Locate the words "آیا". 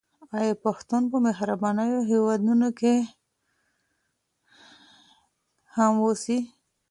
0.37-0.53